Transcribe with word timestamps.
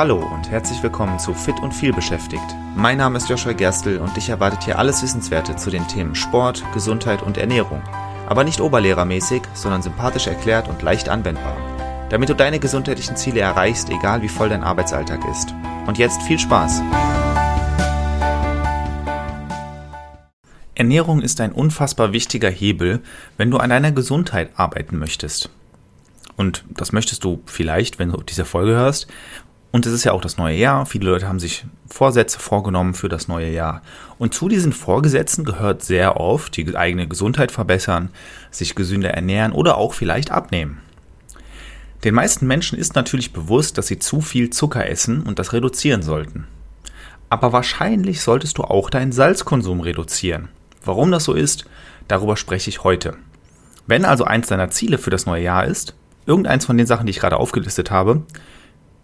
Hallo 0.00 0.16
und 0.16 0.50
herzlich 0.50 0.82
willkommen 0.82 1.18
zu 1.18 1.34
Fit 1.34 1.60
und 1.60 1.74
viel 1.74 1.92
beschäftigt. 1.92 2.56
Mein 2.74 2.96
Name 2.96 3.18
ist 3.18 3.28
Joshua 3.28 3.52
Gerstl 3.52 3.98
und 3.98 4.16
dich 4.16 4.30
erwartet 4.30 4.64
hier 4.64 4.78
alles 4.78 5.02
Wissenswerte 5.02 5.56
zu 5.56 5.68
den 5.68 5.86
Themen 5.88 6.14
Sport, 6.14 6.64
Gesundheit 6.72 7.20
und 7.20 7.36
Ernährung. 7.36 7.82
Aber 8.26 8.42
nicht 8.42 8.62
oberlehrermäßig, 8.62 9.42
sondern 9.52 9.82
sympathisch 9.82 10.26
erklärt 10.26 10.68
und 10.68 10.80
leicht 10.80 11.10
anwendbar. 11.10 11.54
Damit 12.08 12.30
du 12.30 12.34
deine 12.34 12.58
gesundheitlichen 12.58 13.14
Ziele 13.16 13.40
erreichst, 13.40 13.90
egal 13.90 14.22
wie 14.22 14.30
voll 14.30 14.48
dein 14.48 14.64
Arbeitsalltag 14.64 15.20
ist. 15.30 15.54
Und 15.86 15.98
jetzt 15.98 16.22
viel 16.22 16.38
Spaß! 16.38 16.80
Ernährung 20.74 21.20
ist 21.20 21.42
ein 21.42 21.52
unfassbar 21.52 22.14
wichtiger 22.14 22.48
Hebel, 22.48 23.02
wenn 23.36 23.50
du 23.50 23.58
an 23.58 23.68
deiner 23.68 23.92
Gesundheit 23.92 24.48
arbeiten 24.54 24.98
möchtest. 24.98 25.50
Und 26.38 26.64
das 26.70 26.92
möchtest 26.92 27.22
du 27.22 27.42
vielleicht, 27.44 27.98
wenn 27.98 28.12
du 28.12 28.22
diese 28.22 28.46
Folge 28.46 28.72
hörst. 28.72 29.08
Und 29.72 29.86
es 29.86 29.92
ist 29.92 30.04
ja 30.04 30.12
auch 30.12 30.20
das 30.20 30.36
neue 30.36 30.56
Jahr. 30.56 30.84
Viele 30.84 31.10
Leute 31.10 31.28
haben 31.28 31.38
sich 31.38 31.64
Vorsätze 31.86 32.38
vorgenommen 32.40 32.94
für 32.94 33.08
das 33.08 33.28
neue 33.28 33.50
Jahr. 33.50 33.82
Und 34.18 34.34
zu 34.34 34.48
diesen 34.48 34.72
Vorgesetzen 34.72 35.44
gehört 35.44 35.82
sehr 35.82 36.18
oft 36.18 36.56
die 36.56 36.76
eigene 36.76 37.06
Gesundheit 37.06 37.52
verbessern, 37.52 38.10
sich 38.50 38.74
gesünder 38.74 39.10
ernähren 39.10 39.52
oder 39.52 39.76
auch 39.76 39.94
vielleicht 39.94 40.32
abnehmen. 40.32 40.80
Den 42.02 42.14
meisten 42.14 42.46
Menschen 42.46 42.78
ist 42.78 42.96
natürlich 42.96 43.32
bewusst, 43.32 43.78
dass 43.78 43.86
sie 43.86 43.98
zu 43.98 44.20
viel 44.20 44.50
Zucker 44.50 44.88
essen 44.88 45.22
und 45.22 45.38
das 45.38 45.52
reduzieren 45.52 46.02
sollten. 46.02 46.46
Aber 47.28 47.52
wahrscheinlich 47.52 48.22
solltest 48.22 48.58
du 48.58 48.64
auch 48.64 48.90
deinen 48.90 49.12
Salzkonsum 49.12 49.80
reduzieren. 49.80 50.48
Warum 50.84 51.12
das 51.12 51.24
so 51.24 51.34
ist, 51.34 51.66
darüber 52.08 52.36
spreche 52.36 52.70
ich 52.70 52.82
heute. 52.82 53.16
Wenn 53.86 54.04
also 54.04 54.24
eins 54.24 54.48
deiner 54.48 54.70
Ziele 54.70 54.98
für 54.98 55.10
das 55.10 55.26
neue 55.26 55.44
Jahr 55.44 55.66
ist, 55.66 55.94
irgendeins 56.26 56.64
von 56.64 56.76
den 56.76 56.86
Sachen, 56.86 57.06
die 57.06 57.10
ich 57.10 57.20
gerade 57.20 57.36
aufgelistet 57.36 57.90
habe, 57.90 58.22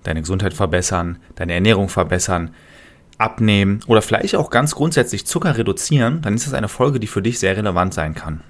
deine 0.06 0.20
Gesundheit 0.20 0.54
verbessern, 0.54 1.18
deine 1.34 1.54
Ernährung 1.54 1.88
verbessern, 1.88 2.50
abnehmen 3.18 3.80
oder 3.86 4.02
vielleicht 4.02 4.36
auch 4.36 4.50
ganz 4.50 4.74
grundsätzlich 4.74 5.26
Zucker 5.26 5.56
reduzieren, 5.56 6.20
dann 6.22 6.34
ist 6.34 6.46
das 6.46 6.54
eine 6.54 6.68
Folge, 6.68 7.00
die 7.00 7.06
für 7.06 7.22
dich 7.22 7.38
sehr 7.38 7.56
relevant 7.56 7.94
sein 7.94 8.14
kann. 8.14 8.42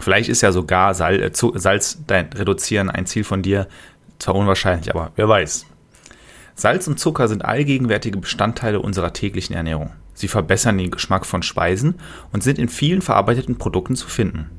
Vielleicht 0.00 0.28
ist 0.28 0.40
ja 0.40 0.50
sogar 0.50 0.98
äh, 0.98 1.30
Salz 1.32 1.98
dein 2.06 2.32
reduzieren 2.32 2.90
ein 2.90 3.06
Ziel 3.06 3.24
von 3.24 3.42
dir, 3.42 3.68
zwar 4.18 4.34
unwahrscheinlich, 4.34 4.90
aber 4.90 5.12
wer 5.16 5.28
weiß. 5.28 5.66
Salz 6.56 6.86
und 6.86 6.98
Zucker 6.98 7.28
sind 7.28 7.44
allgegenwärtige 7.44 8.18
Bestandteile 8.18 8.80
unserer 8.80 9.12
täglichen 9.12 9.54
Ernährung. 9.54 9.90
Sie 10.14 10.28
verbessern 10.28 10.78
den 10.78 10.90
Geschmack 10.90 11.26
von 11.26 11.42
Speisen 11.42 11.96
und 12.32 12.42
sind 12.42 12.58
in 12.58 12.68
vielen 12.68 13.02
verarbeiteten 13.02 13.58
Produkten 13.58 13.96
zu 13.96 14.08
finden. 14.08 14.50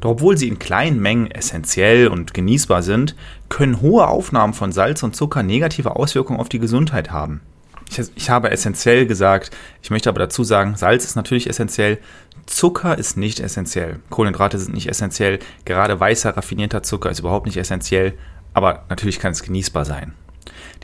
Doch 0.00 0.10
obwohl 0.10 0.36
sie 0.36 0.48
in 0.48 0.58
kleinen 0.58 1.00
Mengen 1.00 1.30
essentiell 1.30 2.08
und 2.08 2.34
genießbar 2.34 2.82
sind, 2.82 3.14
können 3.48 3.80
hohe 3.80 4.06
Aufnahmen 4.08 4.54
von 4.54 4.72
Salz 4.72 5.02
und 5.02 5.16
Zucker 5.16 5.42
negative 5.42 5.96
Auswirkungen 5.96 6.40
auf 6.40 6.48
die 6.48 6.58
Gesundheit 6.58 7.10
haben. 7.10 7.40
Ich, 7.88 8.00
ich, 8.16 8.30
habe 8.30 8.50
essentiell 8.50 9.06
gesagt, 9.06 9.50
ich 9.82 9.90
möchte 9.90 10.08
aber 10.08 10.18
dazu 10.18 10.44
sagen, 10.44 10.74
Salz 10.76 11.04
ist 11.04 11.14
natürlich 11.14 11.48
essentiell, 11.48 11.98
Zucker 12.46 12.98
ist 12.98 13.16
nicht 13.16 13.40
essentiell, 13.40 14.00
Kohlenhydrate 14.10 14.58
sind 14.58 14.74
nicht 14.74 14.88
essentiell, 14.88 15.38
gerade 15.64 15.98
weißer 15.98 16.36
raffinierter 16.36 16.82
Zucker 16.82 17.10
ist 17.10 17.20
überhaupt 17.20 17.46
nicht 17.46 17.56
essentiell, 17.56 18.14
aber 18.54 18.84
natürlich 18.88 19.18
kann 19.20 19.32
es 19.32 19.42
genießbar 19.42 19.84
sein. 19.84 20.14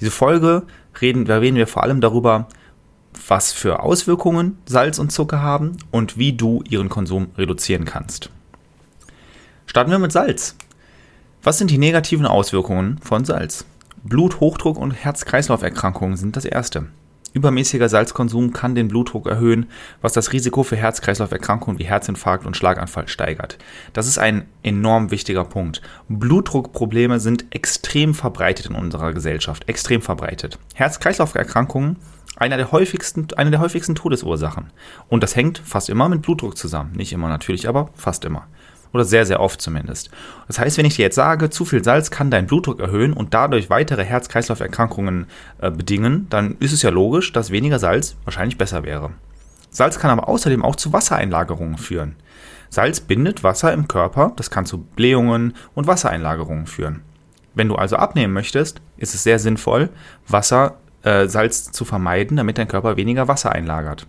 Diese 0.01 0.11
Folge 0.11 0.63
reden, 1.01 1.25
da 1.25 1.39
reden 1.39 1.57
wir 1.57 1.67
vor 1.67 1.83
allem 1.83 2.01
darüber, 2.01 2.49
was 3.29 3.53
für 3.53 3.81
Auswirkungen 3.81 4.59
Salz 4.67 4.99
und 4.99 5.13
Zucker 5.13 5.43
haben 5.43 5.77
und 5.91 6.19
wie 6.19 6.33
du 6.33 6.63
ihren 6.69 6.89
Konsum 6.89 7.29
reduzieren 7.37 7.85
kannst. 7.85 8.31
Starten 9.73 9.91
wir 9.91 9.99
mit 9.99 10.13
Salz. 10.13 10.55
Was 11.43 11.57
sind 11.57 11.71
die 11.71 11.79
negativen 11.79 12.27
Auswirkungen 12.27 12.99
von 12.99 13.25
Salz? 13.25 13.65
Bluthochdruck 14.05 14.77
und 14.77 14.91
Herz-Kreislauf-Erkrankungen 14.91 16.19
sind 16.19 16.37
das 16.37 16.45
erste. 16.45 16.89
Übermäßiger 17.33 17.89
Salzkonsum 17.89 18.53
kann 18.53 18.75
den 18.75 18.89
Blutdruck 18.89 19.27
erhöhen, 19.27 19.71
was 20.03 20.13
das 20.13 20.35
Risiko 20.35 20.63
für 20.63 20.77
Herz-Kreislauf-Erkrankungen 20.77 21.79
wie 21.79 21.87
Herzinfarkt 21.87 22.45
und 22.45 22.55
Schlaganfall 22.55 23.09
steigert. 23.09 23.57
Das 23.95 24.07
ist 24.07 24.19
ein 24.19 24.45
enorm 24.63 25.11
wichtiger 25.11 25.45
Punkt. 25.45 25.81
Blutdruckprobleme 26.11 27.19
sind 27.19 27.47
extrem 27.49 28.13
verbreitet 28.13 28.67
in 28.67 28.75
unserer 28.75 29.15
Gesellschaft, 29.15 29.71
extrem 29.71 30.03
verbreitet. 30.03 30.59
Herz-Kreislauf-Erkrankungen 30.75 31.97
einer 32.37 32.59
der 32.59 32.73
häufigsten, 32.73 33.29
eine 33.37 33.51
der 33.51 33.61
häufigsten 33.61 33.95
Todesursachen. 33.95 34.71
Und 35.09 35.23
das 35.23 35.35
hängt 35.35 35.59
fast 35.65 35.89
immer 35.89 36.11
mit 36.11 36.21
Blutdruck 36.21 36.59
zusammen. 36.59 36.93
Nicht 36.93 37.13
immer 37.13 37.29
natürlich, 37.29 37.69
aber 37.69 37.89
fast 37.95 38.25
immer. 38.25 38.47
Oder 38.93 39.05
sehr, 39.05 39.25
sehr 39.25 39.41
oft 39.41 39.61
zumindest. 39.61 40.11
Das 40.47 40.59
heißt, 40.59 40.77
wenn 40.77 40.85
ich 40.85 40.97
dir 40.97 41.03
jetzt 41.03 41.15
sage, 41.15 41.49
zu 41.49 41.65
viel 41.65 41.83
Salz 41.83 42.11
kann 42.11 42.31
deinen 42.31 42.47
Blutdruck 42.47 42.79
erhöhen 42.79 43.15
und 43.15 43.33
dadurch 43.33 43.71
weitere 43.71 44.05
Herz-Kreislauf-Erkrankungen 44.05 45.27
äh, 45.61 45.71
bedingen, 45.71 46.27
dann 46.29 46.57
ist 46.61 46.73
es 46.73 46.83
ja 46.83 46.91
logisch, 46.91 47.33
dass 47.33 47.51
weniger 47.51 47.79
Salz 47.79 48.17
wahrscheinlich 48.25 48.59
besser 48.59 48.85
wäre. 48.85 49.11
Salz 49.71 49.99
kann 49.99 50.11
aber 50.11 50.29
außerdem 50.29 50.63
auch 50.63 50.77
zu 50.77 50.93
Wassereinlagerungen 50.93 51.79
führen. 51.79 52.17
Salz 52.69 53.01
bindet 53.01 53.43
Wasser 53.43 53.73
im 53.73 53.89
Körper, 53.89 54.33
das 54.37 54.51
kann 54.51 54.67
zu 54.67 54.79
Blähungen 54.79 55.55
und 55.75 55.87
Wassereinlagerungen 55.87 56.67
führen. 56.67 57.01
Wenn 57.55 57.69
du 57.69 57.77
also 57.77 57.97
abnehmen 57.97 58.33
möchtest, 58.33 58.81
ist 58.97 59.15
es 59.15 59.23
sehr 59.23 59.39
sinnvoll, 59.39 59.91
Wasser, 60.29 60.77
äh, 61.03 61.27
Salz 61.29 61.71
zu 61.73 61.85
vermeiden, 61.85 62.37
damit 62.37 62.59
dein 62.59 62.69
Körper 62.69 62.97
weniger 62.97 63.29
Wasser 63.29 63.53
einlagert. 63.53 64.07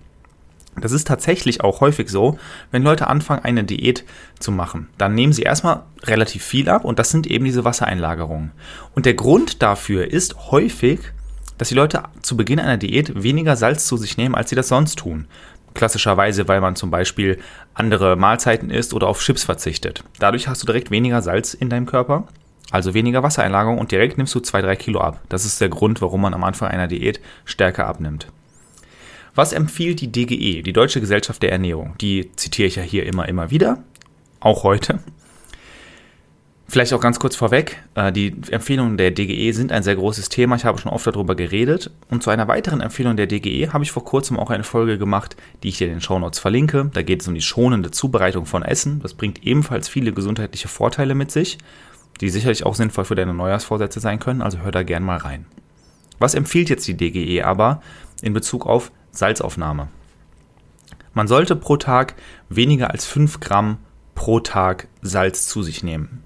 Das 0.79 0.91
ist 0.91 1.07
tatsächlich 1.07 1.61
auch 1.61 1.81
häufig 1.81 2.09
so, 2.09 2.37
wenn 2.71 2.83
Leute 2.83 3.07
anfangen, 3.07 3.43
eine 3.43 3.63
Diät 3.63 4.03
zu 4.39 4.51
machen. 4.51 4.89
Dann 4.97 5.13
nehmen 5.13 5.33
sie 5.33 5.43
erstmal 5.43 5.83
relativ 6.03 6.43
viel 6.43 6.69
ab 6.69 6.83
und 6.83 6.99
das 6.99 7.11
sind 7.11 7.27
eben 7.27 7.45
diese 7.45 7.63
Wassereinlagerungen. 7.63 8.51
Und 8.95 9.05
der 9.05 9.13
Grund 9.13 9.61
dafür 9.61 10.09
ist 10.09 10.51
häufig, 10.51 10.99
dass 11.57 11.69
die 11.69 11.75
Leute 11.75 12.03
zu 12.21 12.35
Beginn 12.35 12.59
einer 12.59 12.77
Diät 12.77 13.23
weniger 13.23 13.55
Salz 13.55 13.85
zu 13.85 13.97
sich 13.97 14.17
nehmen, 14.17 14.35
als 14.35 14.49
sie 14.49 14.55
das 14.55 14.67
sonst 14.67 14.97
tun. 14.97 15.27
Klassischerweise, 15.75 16.47
weil 16.47 16.61
man 16.61 16.75
zum 16.75 16.91
Beispiel 16.91 17.39
andere 17.73 18.15
Mahlzeiten 18.15 18.69
isst 18.69 18.93
oder 18.93 19.07
auf 19.07 19.21
Chips 19.21 19.43
verzichtet. 19.43 20.03
Dadurch 20.19 20.47
hast 20.47 20.61
du 20.61 20.65
direkt 20.65 20.91
weniger 20.91 21.21
Salz 21.21 21.53
in 21.53 21.69
deinem 21.69 21.85
Körper, 21.85 22.27
also 22.71 22.93
weniger 22.93 23.23
Wassereinlagerung 23.23 23.77
und 23.77 23.91
direkt 23.91 24.17
nimmst 24.17 24.33
du 24.35 24.39
2-3 24.39 24.75
Kilo 24.75 25.01
ab. 25.01 25.21
Das 25.29 25.45
ist 25.45 25.61
der 25.61 25.69
Grund, 25.69 26.01
warum 26.01 26.21
man 26.21 26.33
am 26.33 26.43
Anfang 26.43 26.69
einer 26.69 26.87
Diät 26.87 27.21
stärker 27.45 27.87
abnimmt. 27.87 28.27
Was 29.35 29.51
empfiehlt 29.51 29.99
die 29.99 30.11
DGE, 30.11 30.61
die 30.61 30.73
Deutsche 30.73 30.99
Gesellschaft 30.99 31.41
der 31.41 31.51
Ernährung? 31.51 31.95
Die 31.99 32.29
zitiere 32.35 32.67
ich 32.67 32.75
ja 32.75 32.83
hier 32.83 33.05
immer, 33.05 33.27
immer 33.27 33.49
wieder, 33.49 33.83
auch 34.39 34.63
heute. 34.63 34.99
Vielleicht 36.67 36.93
auch 36.93 37.01
ganz 37.01 37.19
kurz 37.19 37.35
vorweg, 37.35 37.83
äh, 37.95 38.11
die 38.11 38.35
Empfehlungen 38.49 38.97
der 38.97 39.11
DGE 39.11 39.51
sind 39.51 39.71
ein 39.71 39.83
sehr 39.83 39.95
großes 39.95 40.29
Thema. 40.29 40.55
Ich 40.55 40.65
habe 40.65 40.79
schon 40.79 40.91
oft 40.91 41.05
darüber 41.05 41.35
geredet. 41.35 41.91
Und 42.09 42.23
zu 42.23 42.29
einer 42.29 42.47
weiteren 42.47 42.81
Empfehlung 42.81 43.15
der 43.15 43.27
DGE 43.27 43.73
habe 43.73 43.83
ich 43.83 43.91
vor 43.91 44.05
kurzem 44.05 44.39
auch 44.39 44.49
eine 44.49 44.63
Folge 44.63 44.97
gemacht, 44.97 45.35
die 45.61 45.69
ich 45.69 45.77
dir 45.77 45.87
in 45.87 45.93
den 45.93 46.01
Shownotes 46.01 46.39
verlinke. 46.39 46.89
Da 46.93 47.01
geht 47.01 47.21
es 47.21 47.27
um 47.27 47.35
die 47.35 47.41
schonende 47.41 47.91
Zubereitung 47.91 48.45
von 48.45 48.63
Essen. 48.63 49.01
Das 49.01 49.13
bringt 49.13 49.43
ebenfalls 49.43 49.89
viele 49.89 50.13
gesundheitliche 50.13 50.67
Vorteile 50.67 51.15
mit 51.15 51.31
sich, 51.31 51.57
die 52.21 52.29
sicherlich 52.29 52.65
auch 52.65 52.75
sinnvoll 52.75 53.05
für 53.05 53.15
deine 53.15 53.33
Neujahrsvorsätze 53.33 53.99
sein 53.99 54.19
können. 54.19 54.41
Also 54.41 54.59
hör 54.59 54.71
da 54.71 54.83
gern 54.83 55.03
mal 55.03 55.17
rein. 55.17 55.45
Was 56.17 56.33
empfiehlt 56.33 56.69
jetzt 56.69 56.87
die 56.87 56.97
DGE 56.97 57.43
aber 57.43 57.81
in 58.21 58.33
Bezug 58.33 58.65
auf 58.65 58.91
Salzaufnahme. 59.13 59.87
Man 61.13 61.27
sollte 61.27 61.55
pro 61.55 61.77
Tag 61.77 62.15
weniger 62.49 62.91
als 62.91 63.05
5 63.05 63.39
Gramm 63.39 63.77
pro 64.15 64.39
Tag 64.39 64.87
Salz 65.01 65.47
zu 65.47 65.63
sich 65.63 65.83
nehmen. 65.83 66.23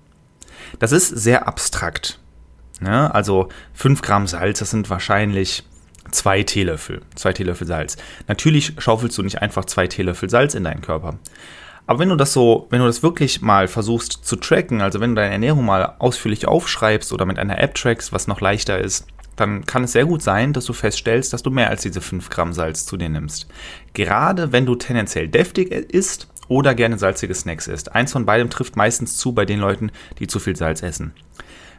Das 0.80 0.92
ist 0.92 1.10
sehr 1.10 1.48
abstrakt. 1.48 2.20
Ja, 2.82 3.08
also 3.08 3.50
5 3.74 4.02
Gramm 4.02 4.28
Salz, 4.28 4.60
das 4.60 4.72
sind 4.72 4.90
wahrscheinlich 4.90 5.64
zwei 6.12 6.44
Teelöffel. 6.44 7.02
Zwei 7.16 7.34
Teelöffel 7.34 7.68
Salz. 7.68 7.98
Natürlich 8.28 8.74
schaufelst 8.78 9.18
du 9.18 9.24
nicht 9.24 9.42
einfach 9.42 9.66
zwei 9.66 9.88
Teelöffel 9.88 10.30
Salz 10.30 10.56
in 10.56 10.64
deinen 10.64 10.82
Körper. 10.82 11.16
Aber 11.86 12.00
wenn 12.00 12.10
du 12.10 12.16
das 12.16 12.34
so, 12.34 12.68
wenn 12.70 12.80
du 12.80 12.86
das 12.86 13.02
wirklich 13.02 13.42
mal 13.42 13.68
versuchst 13.68 14.26
zu 14.26 14.36
tracken, 14.36 14.82
also 14.82 15.00
wenn 15.00 15.12
du 15.12 15.22
deine 15.22 15.34
Ernährung 15.34 15.66
mal 15.66 15.96
ausführlich 16.00 16.48
aufschreibst 16.48 17.14
oder 17.14 17.26
mit 17.26 17.40
einer 17.40 17.60
App 17.60 17.76
trackst, 17.76 18.12
was 18.12 18.28
noch 18.28 18.42
leichter 18.42 18.78
ist, 18.78 19.08
dann 19.38 19.66
kann 19.66 19.86
es 19.86 19.94
sehr 19.94 20.06
gut 20.06 20.22
sein, 20.22 20.52
dass 20.52 20.66
du 20.66 20.74
feststellst, 20.74 21.32
dass 21.32 21.44
du 21.44 21.52
mehr 21.52 21.70
als 21.70 21.84
diese 21.84 22.02
5 22.02 22.30
Gramm 22.30 22.52
Salz 22.52 22.86
zu 22.86 22.98
dir 22.98 23.08
nimmst. 23.08 23.48
Gerade 23.94 24.52
wenn 24.52 24.66
du 24.66 24.76
tendenziell 24.76 25.30
deftig 25.30 25.72
isst 25.72 26.28
oder 26.50 26.76
gerne 26.76 26.98
salzige 26.98 27.34
Snacks 27.34 27.68
isst. 27.68 27.94
Eins 27.94 28.12
von 28.12 28.26
beidem 28.26 28.50
trifft 28.50 28.76
meistens 28.76 29.18
zu 29.18 29.34
bei 29.34 29.46
den 29.46 29.60
Leuten, 29.60 29.92
die 30.20 30.28
zu 30.28 30.40
viel 30.40 30.56
Salz 30.56 30.82
essen. 30.82 31.14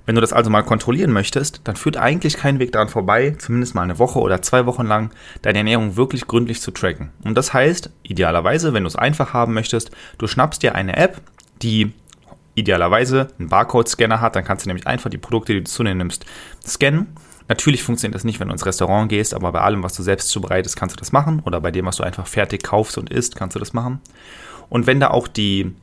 Wenn 0.06 0.14
du 0.14 0.20
das 0.22 0.32
also 0.32 0.48
mal 0.48 0.62
kontrollieren 0.62 1.12
möchtest, 1.12 1.60
dann 1.64 1.76
führt 1.76 1.98
eigentlich 1.98 2.38
kein 2.38 2.58
Weg 2.58 2.72
daran 2.72 2.88
vorbei, 2.88 3.34
zumindest 3.38 3.74
mal 3.74 3.82
eine 3.82 3.98
Woche 3.98 4.20
oder 4.20 4.40
zwei 4.40 4.64
Wochen 4.64 4.86
lang 4.86 5.10
deine 5.42 5.58
Ernährung 5.58 5.96
wirklich 5.96 6.26
gründlich 6.26 6.62
zu 6.62 6.70
tracken. 6.70 7.10
Und 7.24 7.36
das 7.36 7.52
heißt, 7.52 7.90
idealerweise, 8.04 8.72
wenn 8.72 8.84
du 8.84 8.88
es 8.88 8.96
einfach 8.96 9.34
haben 9.34 9.52
möchtest, 9.52 9.90
du 10.16 10.26
schnappst 10.26 10.62
dir 10.62 10.74
eine 10.74 10.96
App, 10.96 11.20
die 11.60 11.92
idealerweise 12.54 13.28
einen 13.38 13.48
Barcode-Scanner 13.48 14.22
hat, 14.22 14.34
dann 14.34 14.44
kannst 14.44 14.64
du 14.64 14.70
nämlich 14.70 14.86
einfach 14.86 15.10
die 15.10 15.18
Produkte, 15.18 15.52
die 15.52 15.60
du 15.60 15.70
zu 15.70 15.84
dir 15.84 15.94
nimmst, 15.94 16.24
scannen 16.66 17.08
Natürlich 17.48 17.82
funktioniert 17.82 18.14
das 18.14 18.24
nicht, 18.24 18.40
wenn 18.40 18.48
du 18.48 18.52
ins 18.52 18.66
Restaurant 18.66 19.08
gehst, 19.08 19.34
aber 19.34 19.52
bei 19.52 19.60
allem, 19.60 19.82
was 19.82 19.94
du 19.94 20.02
selbst 20.02 20.28
zubereitest, 20.28 20.76
kannst 20.76 20.94
du 20.94 20.98
das 20.98 21.12
machen. 21.12 21.40
Oder 21.44 21.60
bei 21.60 21.70
dem, 21.70 21.86
was 21.86 21.96
du 21.96 22.02
einfach 22.02 22.26
fertig 22.26 22.62
kaufst 22.62 22.98
und 22.98 23.10
isst, 23.10 23.36
kannst 23.36 23.56
du 23.56 23.58
das 23.58 23.72
machen. 23.72 24.00
Und 24.68 24.86
wenn 24.86 25.00
da 25.00 25.08
auch 25.08 25.26
die, 25.26 25.74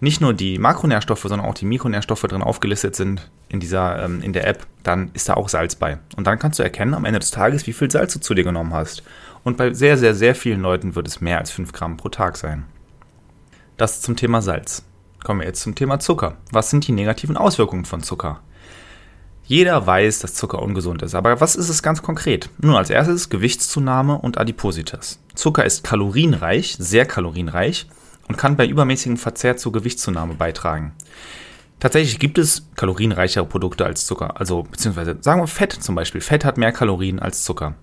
nicht 0.00 0.20
nur 0.20 0.34
die 0.34 0.58
Makronährstoffe, 0.58 1.22
sondern 1.22 1.48
auch 1.48 1.54
die 1.54 1.64
Mikronährstoffe 1.64 2.22
drin 2.22 2.42
aufgelistet 2.42 2.94
sind 2.94 3.30
in 3.48 3.58
dieser, 3.58 4.04
ähm, 4.04 4.20
in 4.20 4.34
der 4.34 4.46
App, 4.46 4.66
dann 4.82 5.10
ist 5.14 5.30
da 5.30 5.34
auch 5.34 5.48
Salz 5.48 5.76
bei. 5.76 5.98
Und 6.16 6.26
dann 6.26 6.38
kannst 6.38 6.58
du 6.58 6.62
erkennen 6.62 6.92
am 6.92 7.06
Ende 7.06 7.20
des 7.20 7.30
Tages, 7.30 7.66
wie 7.66 7.72
viel 7.72 7.90
Salz 7.90 8.12
du 8.12 8.20
zu 8.20 8.34
dir 8.34 8.44
genommen 8.44 8.74
hast. 8.74 9.02
Und 9.44 9.56
bei 9.56 9.72
sehr, 9.72 9.96
sehr, 9.96 10.14
sehr 10.14 10.34
vielen 10.34 10.60
Leuten 10.60 10.94
wird 10.94 11.08
es 11.08 11.22
mehr 11.22 11.38
als 11.38 11.50
5 11.50 11.72
Gramm 11.72 11.96
pro 11.96 12.10
Tag 12.10 12.36
sein. 12.36 12.64
Das 13.78 14.02
zum 14.02 14.14
Thema 14.16 14.42
Salz. 14.42 14.84
Kommen 15.22 15.40
wir 15.40 15.46
jetzt 15.46 15.62
zum 15.62 15.74
Thema 15.74 16.00
Zucker. 16.00 16.36
Was 16.50 16.68
sind 16.68 16.86
die 16.86 16.92
negativen 16.92 17.38
Auswirkungen 17.38 17.86
von 17.86 18.02
Zucker? 18.02 18.40
Jeder 19.46 19.86
weiß, 19.86 20.20
dass 20.20 20.34
Zucker 20.34 20.62
ungesund 20.62 21.02
ist, 21.02 21.14
aber 21.14 21.38
was 21.38 21.54
ist 21.54 21.68
es 21.68 21.82
ganz 21.82 22.00
konkret? 22.00 22.48
Nun, 22.58 22.76
als 22.76 22.88
erstes 22.88 23.28
Gewichtszunahme 23.28 24.16
und 24.16 24.38
Adipositas. 24.38 25.20
Zucker 25.34 25.66
ist 25.66 25.84
kalorienreich, 25.84 26.76
sehr 26.78 27.04
kalorienreich 27.04 27.86
und 28.26 28.38
kann 28.38 28.56
bei 28.56 28.66
übermäßigem 28.66 29.18
Verzehr 29.18 29.58
zur 29.58 29.72
Gewichtszunahme 29.72 30.32
beitragen. 30.34 30.92
Tatsächlich 31.78 32.18
gibt 32.18 32.38
es 32.38 32.70
kalorienreichere 32.76 33.44
Produkte 33.44 33.84
als 33.84 34.06
Zucker, 34.06 34.40
also 34.40 34.62
beziehungsweise 34.62 35.18
sagen 35.20 35.42
wir 35.42 35.46
Fett 35.46 35.72
zum 35.72 35.94
Beispiel. 35.94 36.22
Fett 36.22 36.46
hat 36.46 36.56
mehr 36.56 36.72
Kalorien 36.72 37.18
als 37.18 37.44
Zucker. 37.44 37.74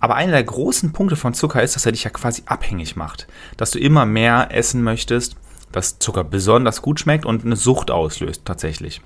Aber 0.00 0.14
einer 0.14 0.32
der 0.32 0.44
großen 0.44 0.92
Punkte 0.94 1.16
von 1.16 1.34
Zucker 1.34 1.62
ist, 1.62 1.76
dass 1.76 1.84
er 1.84 1.92
dich 1.92 2.04
ja 2.04 2.10
quasi 2.10 2.42
abhängig 2.46 2.96
macht, 2.96 3.26
dass 3.58 3.70
du 3.70 3.78
immer 3.78 4.06
mehr 4.06 4.48
essen 4.50 4.82
möchtest, 4.82 5.36
dass 5.72 5.98
Zucker 5.98 6.24
besonders 6.24 6.80
gut 6.80 7.00
schmeckt 7.00 7.26
und 7.26 7.44
eine 7.44 7.56
Sucht 7.56 7.90
auslöst 7.90 8.46
tatsächlich. 8.46 9.02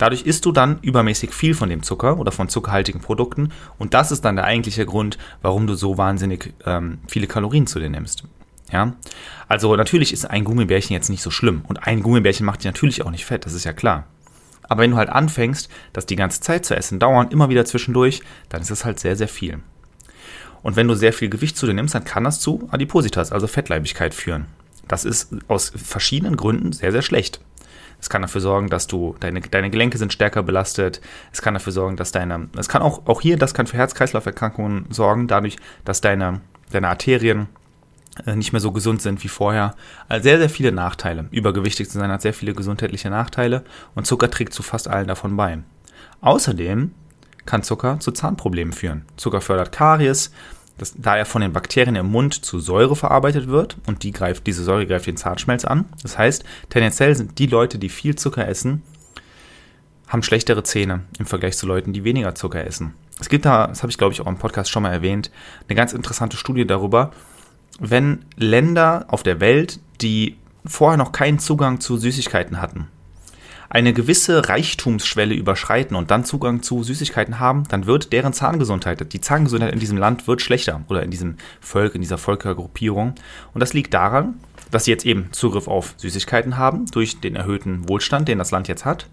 Dadurch 0.00 0.22
isst 0.22 0.46
du 0.46 0.52
dann 0.52 0.78
übermäßig 0.80 1.34
viel 1.34 1.52
von 1.52 1.68
dem 1.68 1.82
Zucker 1.82 2.18
oder 2.18 2.32
von 2.32 2.48
zuckerhaltigen 2.48 3.02
Produkten 3.02 3.52
und 3.76 3.92
das 3.92 4.10
ist 4.10 4.24
dann 4.24 4.36
der 4.36 4.46
eigentliche 4.46 4.86
Grund, 4.86 5.18
warum 5.42 5.66
du 5.66 5.74
so 5.74 5.98
wahnsinnig 5.98 6.54
ähm, 6.64 7.00
viele 7.06 7.26
Kalorien 7.26 7.66
zu 7.66 7.78
dir 7.78 7.90
nimmst. 7.90 8.24
Ja, 8.72 8.94
also 9.46 9.76
natürlich 9.76 10.14
ist 10.14 10.24
ein 10.24 10.44
Gummibärchen 10.44 10.94
jetzt 10.94 11.10
nicht 11.10 11.20
so 11.20 11.30
schlimm 11.30 11.64
und 11.68 11.86
ein 11.86 12.02
Gummibärchen 12.02 12.46
macht 12.46 12.60
dich 12.60 12.64
natürlich 12.64 13.04
auch 13.04 13.10
nicht 13.10 13.26
fett, 13.26 13.44
das 13.44 13.52
ist 13.52 13.64
ja 13.64 13.74
klar. 13.74 14.06
Aber 14.62 14.80
wenn 14.80 14.92
du 14.92 14.96
halt 14.96 15.10
anfängst, 15.10 15.68
das 15.92 16.06
die 16.06 16.16
ganze 16.16 16.40
Zeit 16.40 16.64
zu 16.64 16.74
essen, 16.74 16.98
dauernd 16.98 17.30
immer 17.30 17.50
wieder 17.50 17.66
zwischendurch, 17.66 18.22
dann 18.48 18.62
ist 18.62 18.70
es 18.70 18.86
halt 18.86 18.98
sehr, 19.00 19.16
sehr 19.16 19.28
viel. 19.28 19.58
Und 20.62 20.76
wenn 20.76 20.88
du 20.88 20.94
sehr 20.94 21.12
viel 21.12 21.28
Gewicht 21.28 21.58
zu 21.58 21.66
dir 21.66 21.74
nimmst, 21.74 21.94
dann 21.94 22.04
kann 22.04 22.24
das 22.24 22.40
zu 22.40 22.70
Adipositas, 22.70 23.32
also 23.32 23.46
Fettleibigkeit 23.46 24.14
führen. 24.14 24.46
Das 24.88 25.04
ist 25.04 25.34
aus 25.46 25.70
verschiedenen 25.76 26.38
Gründen 26.38 26.72
sehr, 26.72 26.90
sehr 26.90 27.02
schlecht. 27.02 27.40
Es 28.00 28.08
kann 28.08 28.22
dafür 28.22 28.40
sorgen, 28.40 28.68
dass 28.68 28.86
du 28.86 29.14
deine, 29.20 29.40
deine 29.40 29.70
Gelenke 29.70 29.98
sind 29.98 30.12
stärker 30.12 30.42
belastet. 30.42 31.00
Es 31.32 31.42
kann 31.42 31.54
dafür 31.54 31.72
sorgen, 31.72 31.96
dass 31.96 32.12
deine, 32.12 32.48
es 32.56 32.68
kann 32.68 32.82
auch, 32.82 33.06
auch 33.06 33.20
hier, 33.20 33.36
das 33.36 33.54
kann 33.54 33.66
für 33.66 33.76
Herz-Kreislauf-Erkrankungen 33.76 34.86
sorgen, 34.90 35.26
dadurch, 35.26 35.56
dass 35.84 36.00
deine, 36.00 36.40
deine 36.72 36.88
Arterien 36.88 37.48
äh, 38.26 38.34
nicht 38.34 38.52
mehr 38.52 38.60
so 38.60 38.72
gesund 38.72 39.02
sind 39.02 39.22
wie 39.22 39.28
vorher. 39.28 39.74
Also 40.08 40.24
sehr, 40.24 40.38
sehr 40.38 40.50
viele 40.50 40.72
Nachteile. 40.72 41.28
Übergewichtig 41.30 41.88
zu 41.90 41.98
sein 41.98 42.10
hat 42.10 42.22
sehr 42.22 42.34
viele 42.34 42.54
gesundheitliche 42.54 43.10
Nachteile 43.10 43.64
und 43.94 44.06
Zucker 44.06 44.30
trägt 44.30 44.52
zu 44.52 44.62
fast 44.62 44.88
allen 44.88 45.08
davon 45.08 45.36
bei. 45.36 45.58
Außerdem 46.20 46.92
kann 47.46 47.62
Zucker 47.62 47.98
zu 48.00 48.12
Zahnproblemen 48.12 48.72
führen. 48.72 49.04
Zucker 49.16 49.40
fördert 49.40 49.72
Karies, 49.72 50.32
das, 50.80 50.94
da 50.96 51.16
er 51.16 51.26
von 51.26 51.42
den 51.42 51.52
Bakterien 51.52 51.96
im 51.96 52.06
Mund 52.06 52.34
zu 52.44 52.58
Säure 52.58 52.96
verarbeitet 52.96 53.48
wird 53.48 53.76
und 53.86 54.02
die 54.02 54.12
greift, 54.12 54.46
diese 54.46 54.64
Säure 54.64 54.86
greift 54.86 55.06
den 55.06 55.18
Zahnschmelz 55.18 55.64
an. 55.64 55.84
Das 56.02 56.16
heißt, 56.16 56.44
tendenziell 56.70 57.14
sind 57.14 57.38
die 57.38 57.46
Leute, 57.46 57.78
die 57.78 57.90
viel 57.90 58.16
Zucker 58.16 58.48
essen, 58.48 58.82
haben 60.08 60.22
schlechtere 60.22 60.62
Zähne 60.62 61.02
im 61.18 61.26
Vergleich 61.26 61.56
zu 61.56 61.66
Leuten, 61.66 61.92
die 61.92 62.04
weniger 62.04 62.34
Zucker 62.34 62.64
essen. 62.64 62.94
Es 63.20 63.28
gibt 63.28 63.44
da, 63.44 63.66
das 63.66 63.82
habe 63.82 63.90
ich 63.90 63.98
glaube 63.98 64.14
ich 64.14 64.20
auch 64.22 64.26
im 64.26 64.38
Podcast 64.38 64.70
schon 64.70 64.82
mal 64.82 64.92
erwähnt, 64.92 65.30
eine 65.68 65.76
ganz 65.76 65.92
interessante 65.92 66.38
Studie 66.38 66.66
darüber, 66.66 67.12
wenn 67.78 68.24
Länder 68.36 69.04
auf 69.08 69.22
der 69.22 69.40
Welt, 69.40 69.80
die 70.00 70.38
vorher 70.64 70.96
noch 70.96 71.12
keinen 71.12 71.38
Zugang 71.38 71.80
zu 71.80 71.98
Süßigkeiten 71.98 72.60
hatten, 72.60 72.88
eine 73.70 73.92
gewisse 73.92 74.48
Reichtumsschwelle 74.48 75.34
überschreiten 75.34 75.96
und 75.96 76.10
dann 76.10 76.24
Zugang 76.24 76.62
zu 76.62 76.82
Süßigkeiten 76.82 77.38
haben, 77.38 77.62
dann 77.68 77.86
wird 77.86 78.12
deren 78.12 78.32
Zahngesundheit, 78.32 79.12
die 79.12 79.20
Zahngesundheit 79.20 79.72
in 79.72 79.78
diesem 79.78 79.96
Land 79.96 80.26
wird 80.26 80.42
schlechter 80.42 80.82
oder 80.88 81.04
in 81.04 81.12
diesem 81.12 81.36
Volk, 81.60 81.94
in 81.94 82.00
dieser 82.00 82.18
Völkergruppierung. 82.18 83.14
Und 83.54 83.60
das 83.60 83.72
liegt 83.72 83.94
daran, 83.94 84.34
dass 84.72 84.84
sie 84.84 84.90
jetzt 84.90 85.06
eben 85.06 85.28
Zugriff 85.30 85.68
auf 85.68 85.94
Süßigkeiten 85.98 86.58
haben 86.58 86.86
durch 86.90 87.20
den 87.20 87.36
erhöhten 87.36 87.88
Wohlstand, 87.88 88.26
den 88.26 88.38
das 88.38 88.50
Land 88.50 88.66
jetzt 88.66 88.84
hat. 88.84 89.06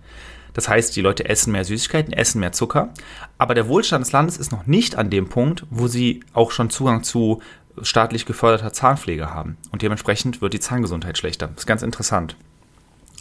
Das 0.54 0.68
heißt, 0.68 0.96
die 0.96 1.02
Leute 1.02 1.30
essen 1.30 1.52
mehr 1.52 1.64
Süßigkeiten, 1.64 2.14
essen 2.14 2.40
mehr 2.40 2.52
Zucker. 2.52 2.90
Aber 3.38 3.54
der 3.54 3.68
Wohlstand 3.68 4.04
des 4.04 4.12
Landes 4.12 4.38
ist 4.38 4.52
noch 4.52 4.66
nicht 4.66 4.96
an 4.96 5.12
dem 5.12 5.30
Punkt, 5.30 5.68
wo 5.70 5.88
sie 5.88 6.22
auch 6.34 6.50
schon 6.50 6.72
Zugang 6.72 7.04
zu 7.04 7.44
staatlich 7.84 8.26
geförderter 8.26 8.74
Zahnpflege 8.74 9.32
haben. 9.32 9.58
Und 9.72 9.84
dementsprechend 9.84 10.42
wird 10.42 10.54
die 10.54 10.60
Zahngesundheit 10.60 11.20
schlechter. 11.20 11.46
Das 11.46 11.60
ist 11.60 11.68
ganz 11.68 11.84
interessant. 11.84 12.36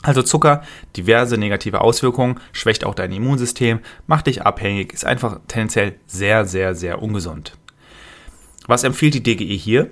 Also 0.07 0.23
Zucker, 0.23 0.63
diverse 0.97 1.37
negative 1.37 1.81
Auswirkungen, 1.81 2.39
schwächt 2.53 2.85
auch 2.85 2.95
dein 2.95 3.11
Immunsystem, 3.11 3.81
macht 4.07 4.29
dich 4.29 4.43
abhängig, 4.43 4.93
ist 4.93 5.05
einfach 5.05 5.41
tendenziell 5.49 5.97
sehr, 6.07 6.45
sehr, 6.45 6.77
sehr 6.77 7.03
ungesund. 7.03 7.59
Was 8.69 8.85
empfiehlt 8.85 9.15
die 9.15 9.23
DGE 9.25 9.57
hier? 9.57 9.91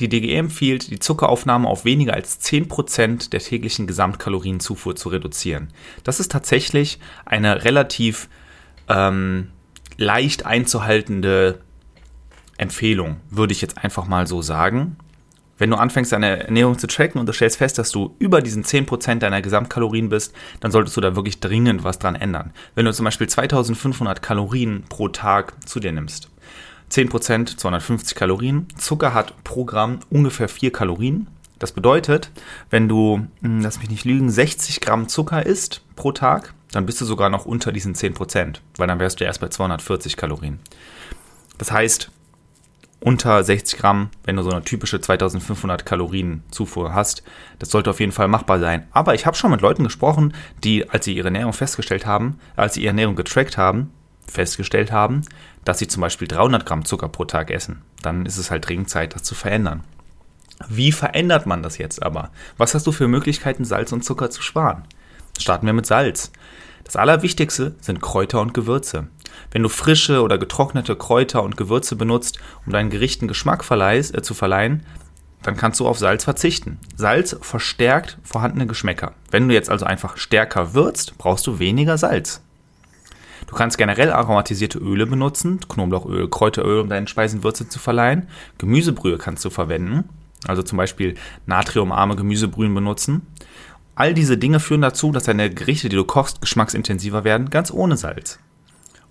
Die 0.00 0.08
DGE 0.08 0.34
empfiehlt, 0.34 0.90
die 0.90 0.98
Zuckeraufnahme 0.98 1.68
auf 1.68 1.84
weniger 1.84 2.14
als 2.14 2.40
10% 2.40 3.30
der 3.30 3.38
täglichen 3.38 3.86
Gesamtkalorienzufuhr 3.86 4.96
zu 4.96 5.08
reduzieren. 5.08 5.68
Das 6.02 6.18
ist 6.18 6.32
tatsächlich 6.32 6.98
eine 7.24 7.64
relativ 7.64 8.28
ähm, 8.88 9.52
leicht 9.98 10.46
einzuhaltende 10.46 11.60
Empfehlung, 12.56 13.20
würde 13.30 13.52
ich 13.52 13.60
jetzt 13.60 13.78
einfach 13.78 14.08
mal 14.08 14.26
so 14.26 14.42
sagen 14.42 14.96
wenn 15.58 15.70
du 15.70 15.76
anfängst, 15.76 16.12
deine 16.12 16.44
Ernährung 16.44 16.78
zu 16.78 16.86
tracken 16.86 17.20
und 17.20 17.26
du 17.26 17.32
stellst 17.32 17.58
fest, 17.58 17.78
dass 17.78 17.90
du 17.90 18.14
über 18.18 18.40
diesen 18.40 18.64
10% 18.64 19.16
deiner 19.18 19.42
Gesamtkalorien 19.42 20.08
bist, 20.08 20.34
dann 20.60 20.70
solltest 20.70 20.96
du 20.96 21.00
da 21.00 21.16
wirklich 21.16 21.40
dringend 21.40 21.84
was 21.84 21.98
dran 21.98 22.14
ändern. 22.14 22.52
Wenn 22.74 22.86
du 22.86 22.92
zum 22.92 23.04
Beispiel 23.04 23.28
2500 23.28 24.22
Kalorien 24.22 24.84
pro 24.88 25.08
Tag 25.08 25.54
zu 25.68 25.80
dir 25.80 25.92
nimmst, 25.92 26.30
10% 26.90 27.56
250 27.56 28.16
Kalorien, 28.16 28.66
Zucker 28.78 29.12
hat 29.12 29.44
pro 29.44 29.64
Gramm 29.64 30.00
ungefähr 30.10 30.48
4 30.48 30.72
Kalorien. 30.72 31.26
Das 31.58 31.72
bedeutet, 31.72 32.30
wenn 32.70 32.88
du, 32.88 33.26
hm, 33.42 33.60
lass 33.60 33.80
mich 33.80 33.90
nicht 33.90 34.04
lügen, 34.04 34.30
60 34.30 34.80
Gramm 34.80 35.08
Zucker 35.08 35.44
isst 35.44 35.82
pro 35.96 36.12
Tag, 36.12 36.54
dann 36.72 36.86
bist 36.86 37.00
du 37.00 37.04
sogar 37.04 37.30
noch 37.30 37.46
unter 37.46 37.72
diesen 37.72 37.94
10%, 37.94 38.60
weil 38.76 38.86
dann 38.86 39.00
wärst 39.00 39.20
du 39.20 39.24
erst 39.24 39.40
bei 39.40 39.48
240 39.48 40.16
Kalorien. 40.16 40.60
Das 41.56 41.72
heißt, 41.72 42.10
unter 43.00 43.42
60 43.42 43.78
Gramm, 43.78 44.10
wenn 44.24 44.36
du 44.36 44.42
so 44.42 44.50
eine 44.50 44.64
typische 44.64 45.00
2500 45.00 45.86
Kalorien 45.86 46.42
Zufuhr 46.50 46.94
hast. 46.94 47.22
Das 47.58 47.70
sollte 47.70 47.90
auf 47.90 48.00
jeden 48.00 48.12
Fall 48.12 48.28
machbar 48.28 48.58
sein. 48.58 48.88
Aber 48.90 49.14
ich 49.14 49.26
habe 49.26 49.36
schon 49.36 49.50
mit 49.50 49.60
Leuten 49.60 49.84
gesprochen, 49.84 50.34
die, 50.64 50.88
als 50.90 51.04
sie 51.04 51.14
ihre 51.14 51.28
Ernährung 51.28 51.52
festgestellt 51.52 52.06
haben, 52.06 52.38
als 52.56 52.74
sie 52.74 52.80
ihre 52.80 52.88
Ernährung 52.88 53.14
getrackt 53.14 53.56
haben, 53.56 53.90
festgestellt 54.26 54.92
haben, 54.92 55.22
dass 55.64 55.78
sie 55.78 55.88
zum 55.88 56.00
Beispiel 56.00 56.28
300 56.28 56.66
Gramm 56.66 56.84
Zucker 56.84 57.08
pro 57.08 57.24
Tag 57.24 57.50
essen. 57.50 57.82
Dann 58.02 58.26
ist 58.26 58.36
es 58.36 58.50
halt 58.50 58.66
dringend 58.66 58.90
Zeit, 58.90 59.14
das 59.14 59.22
zu 59.22 59.34
verändern. 59.34 59.84
Wie 60.68 60.90
verändert 60.90 61.46
man 61.46 61.62
das 61.62 61.78
jetzt 61.78 62.02
aber? 62.02 62.30
Was 62.56 62.74
hast 62.74 62.86
du 62.86 62.92
für 62.92 63.06
Möglichkeiten, 63.06 63.64
Salz 63.64 63.92
und 63.92 64.04
Zucker 64.04 64.30
zu 64.30 64.42
sparen? 64.42 64.82
Starten 65.38 65.66
wir 65.66 65.72
mit 65.72 65.86
Salz. 65.86 66.32
Das 66.82 66.96
Allerwichtigste 66.96 67.76
sind 67.80 68.00
Kräuter 68.00 68.40
und 68.40 68.54
Gewürze. 68.54 69.08
Wenn 69.50 69.62
du 69.62 69.68
frische 69.68 70.22
oder 70.22 70.38
getrocknete 70.38 70.96
Kräuter 70.96 71.42
und 71.42 71.56
Gewürze 71.56 71.96
benutzt, 71.96 72.38
um 72.66 72.72
deinen 72.72 72.90
Gerichten 72.90 73.28
Geschmack 73.28 73.64
verleihst, 73.64 74.14
äh, 74.14 74.22
zu 74.22 74.34
verleihen, 74.34 74.84
dann 75.42 75.56
kannst 75.56 75.80
du 75.80 75.86
auf 75.86 75.98
Salz 75.98 76.24
verzichten. 76.24 76.78
Salz 76.96 77.36
verstärkt 77.40 78.18
vorhandene 78.22 78.66
Geschmäcker. 78.66 79.14
Wenn 79.30 79.48
du 79.48 79.54
jetzt 79.54 79.70
also 79.70 79.86
einfach 79.86 80.16
stärker 80.16 80.74
würzt, 80.74 81.16
brauchst 81.18 81.46
du 81.46 81.58
weniger 81.58 81.96
Salz. 81.96 82.42
Du 83.46 83.54
kannst 83.54 83.78
generell 83.78 84.12
aromatisierte 84.12 84.78
Öle 84.78 85.06
benutzen, 85.06 85.60
Knoblauchöl, 85.68 86.28
Kräuteröl, 86.28 86.80
um 86.80 86.88
deinen 86.88 87.06
Speisen 87.06 87.44
Würze 87.44 87.68
zu 87.68 87.78
verleihen. 87.78 88.28
Gemüsebrühe 88.58 89.16
kannst 89.16 89.44
du 89.44 89.50
verwenden, 89.50 90.04
also 90.46 90.62
zum 90.62 90.76
Beispiel 90.76 91.14
natriumarme 91.46 92.16
Gemüsebrühen 92.16 92.74
benutzen. 92.74 93.26
All 93.94 94.12
diese 94.12 94.38
Dinge 94.38 94.60
führen 94.60 94.82
dazu, 94.82 95.12
dass 95.12 95.24
deine 95.24 95.50
Gerichte, 95.50 95.88
die 95.88 95.96
du 95.96 96.04
kochst, 96.04 96.40
geschmacksintensiver 96.40 97.24
werden, 97.24 97.50
ganz 97.50 97.70
ohne 97.70 97.96
Salz. 97.96 98.38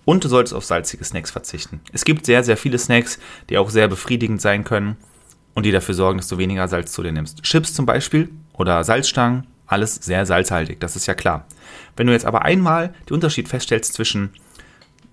Und 0.08 0.24
du 0.24 0.28
solltest 0.28 0.54
auf 0.54 0.64
salzige 0.64 1.04
Snacks 1.04 1.30
verzichten. 1.30 1.82
Es 1.92 2.06
gibt 2.06 2.24
sehr, 2.24 2.42
sehr 2.42 2.56
viele 2.56 2.78
Snacks, 2.78 3.18
die 3.50 3.58
auch 3.58 3.68
sehr 3.68 3.88
befriedigend 3.88 4.40
sein 4.40 4.64
können 4.64 4.96
und 5.52 5.66
die 5.66 5.70
dafür 5.70 5.94
sorgen, 5.94 6.16
dass 6.16 6.28
du 6.28 6.38
weniger 6.38 6.66
Salz 6.66 6.92
zu 6.92 7.02
dir 7.02 7.12
nimmst. 7.12 7.42
Chips 7.42 7.74
zum 7.74 7.84
Beispiel 7.84 8.30
oder 8.54 8.82
Salzstangen, 8.84 9.46
alles 9.66 9.96
sehr 9.96 10.24
salzhaltig, 10.24 10.80
das 10.80 10.96
ist 10.96 11.06
ja 11.08 11.12
klar. 11.12 11.44
Wenn 11.94 12.06
du 12.06 12.14
jetzt 12.14 12.24
aber 12.24 12.40
einmal 12.40 12.94
den 13.06 13.16
Unterschied 13.16 13.50
feststellst 13.50 13.92
zwischen 13.92 14.30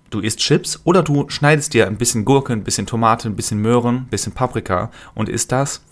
du 0.08 0.20
isst 0.20 0.38
Chips 0.38 0.80
oder 0.84 1.02
du 1.02 1.28
schneidest 1.28 1.74
dir 1.74 1.88
ein 1.88 1.98
bisschen 1.98 2.24
Gurke, 2.24 2.54
ein 2.54 2.64
bisschen 2.64 2.86
Tomate, 2.86 3.28
ein 3.28 3.36
bisschen 3.36 3.60
Möhren, 3.60 3.96
ein 3.96 4.06
bisschen 4.06 4.32
Paprika 4.32 4.90
und 5.14 5.28
isst 5.28 5.52
das, 5.52 5.82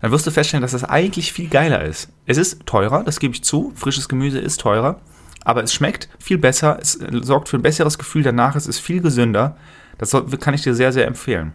dann 0.00 0.12
wirst 0.12 0.28
du 0.28 0.30
feststellen, 0.30 0.62
dass 0.62 0.70
das 0.70 0.84
eigentlich 0.84 1.32
viel 1.32 1.48
geiler 1.48 1.84
ist. 1.84 2.10
Es 2.26 2.36
ist 2.36 2.64
teurer, 2.64 3.02
das 3.02 3.18
gebe 3.18 3.34
ich 3.34 3.42
zu, 3.42 3.72
frisches 3.74 4.08
Gemüse 4.08 4.38
ist 4.38 4.60
teurer, 4.60 5.00
aber 5.44 5.62
es 5.62 5.72
schmeckt 5.74 6.08
viel 6.18 6.38
besser, 6.38 6.78
es 6.80 6.98
sorgt 7.22 7.48
für 7.48 7.56
ein 7.56 7.62
besseres 7.62 7.98
Gefühl 7.98 8.22
danach, 8.22 8.56
es 8.56 8.66
ist 8.66 8.78
viel 8.78 9.00
gesünder. 9.00 9.56
Das 9.98 10.16
kann 10.40 10.54
ich 10.54 10.62
dir 10.62 10.74
sehr, 10.74 10.92
sehr 10.92 11.06
empfehlen. 11.06 11.52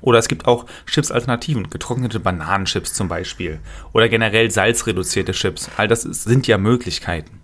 Oder 0.00 0.18
es 0.18 0.28
gibt 0.28 0.46
auch 0.46 0.66
Chips-Alternativen, 0.86 1.70
getrocknete 1.70 2.20
Bananenchips 2.20 2.94
zum 2.94 3.08
Beispiel. 3.08 3.58
Oder 3.92 4.08
generell 4.08 4.50
salzreduzierte 4.50 5.32
Chips. 5.32 5.68
All 5.76 5.88
das 5.88 6.02
sind 6.02 6.46
ja 6.46 6.56
Möglichkeiten. 6.56 7.40